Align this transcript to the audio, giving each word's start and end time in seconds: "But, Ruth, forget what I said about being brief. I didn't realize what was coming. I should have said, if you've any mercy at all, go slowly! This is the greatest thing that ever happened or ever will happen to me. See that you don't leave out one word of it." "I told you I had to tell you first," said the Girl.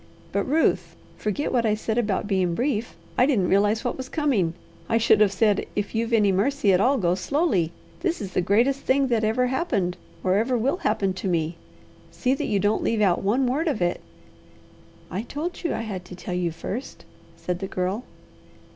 "But, 0.31 0.45
Ruth, 0.49 0.95
forget 1.15 1.51
what 1.53 1.63
I 1.63 1.75
said 1.75 1.99
about 1.99 2.25
being 2.25 2.55
brief. 2.55 2.95
I 3.19 3.27
didn't 3.27 3.49
realize 3.49 3.83
what 3.83 3.97
was 3.97 4.09
coming. 4.09 4.55
I 4.89 4.97
should 4.97 5.21
have 5.21 5.31
said, 5.31 5.67
if 5.75 5.93
you've 5.93 6.11
any 6.11 6.31
mercy 6.31 6.73
at 6.73 6.81
all, 6.81 6.97
go 6.97 7.13
slowly! 7.13 7.71
This 7.99 8.19
is 8.19 8.33
the 8.33 8.41
greatest 8.41 8.79
thing 8.79 9.09
that 9.09 9.23
ever 9.23 9.45
happened 9.45 9.97
or 10.23 10.37
ever 10.39 10.57
will 10.57 10.77
happen 10.77 11.13
to 11.13 11.27
me. 11.27 11.55
See 12.09 12.33
that 12.33 12.47
you 12.47 12.57
don't 12.59 12.81
leave 12.81 13.01
out 13.01 13.21
one 13.21 13.45
word 13.45 13.67
of 13.67 13.79
it." 13.79 14.01
"I 15.11 15.21
told 15.21 15.63
you 15.63 15.71
I 15.71 15.81
had 15.81 16.03
to 16.05 16.15
tell 16.15 16.33
you 16.33 16.51
first," 16.51 17.05
said 17.37 17.59
the 17.59 17.67
Girl. 17.67 18.03